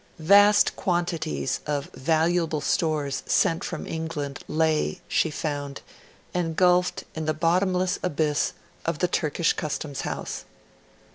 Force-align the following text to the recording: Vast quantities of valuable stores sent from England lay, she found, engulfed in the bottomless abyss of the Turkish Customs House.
Vast 0.17 0.75
quantities 0.75 1.59
of 1.67 1.91
valuable 1.93 2.59
stores 2.59 3.21
sent 3.27 3.63
from 3.63 3.85
England 3.85 4.39
lay, 4.47 4.99
she 5.07 5.29
found, 5.29 5.81
engulfed 6.33 7.03
in 7.13 7.25
the 7.25 7.35
bottomless 7.35 7.99
abyss 8.01 8.53
of 8.83 8.97
the 8.97 9.07
Turkish 9.07 9.53
Customs 9.53 10.01
House. 10.01 10.43